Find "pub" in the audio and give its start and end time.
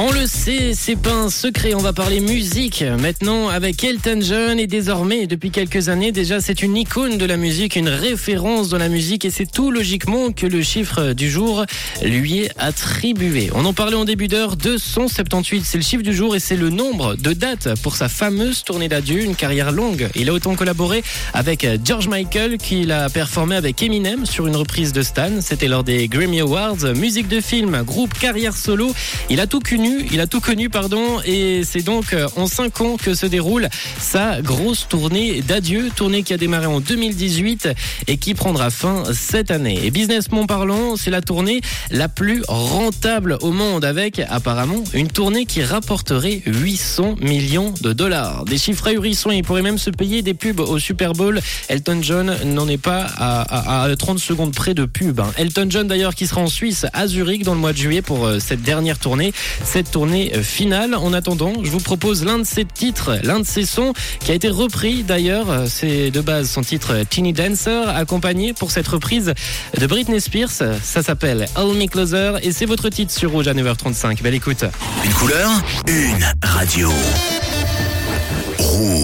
54.84-55.20